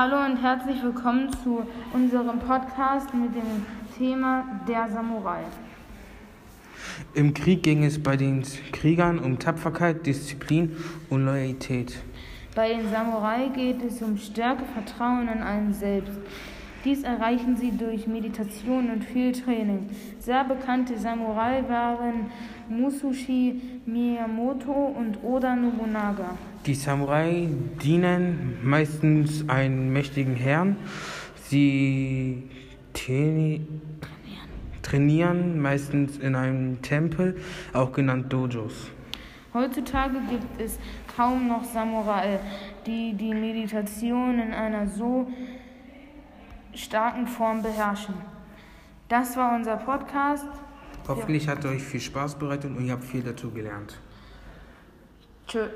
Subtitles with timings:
[0.00, 3.66] Hallo und herzlich willkommen zu unserem Podcast mit dem
[3.96, 5.40] Thema der Samurai.
[7.14, 10.76] Im Krieg ging es bei den Kriegern um Tapferkeit, Disziplin
[11.10, 11.96] und Loyalität.
[12.54, 16.20] Bei den Samurai geht es um Stärke, Vertrauen in einen selbst.
[16.84, 19.88] Dies erreichen sie durch Meditation und viel Training.
[20.20, 22.30] Sehr bekannte Samurai waren
[22.68, 26.38] Musashi Miyamoto und Oda Nobunaga.
[26.68, 27.48] Die Samurai
[27.82, 30.76] dienen meistens einem mächtigen Herrn.
[31.44, 32.42] Sie
[34.82, 37.40] trainieren meistens in einem Tempel,
[37.72, 38.90] auch genannt Dojos.
[39.54, 40.78] Heutzutage gibt es
[41.16, 42.38] kaum noch Samurai,
[42.84, 45.26] die die Meditation in einer so
[46.74, 48.14] starken Form beherrschen.
[49.08, 50.44] Das war unser Podcast.
[51.08, 53.98] Hoffentlich hat euch viel Spaß bereitet und ihr habt viel dazu gelernt.
[55.46, 55.66] Tschö.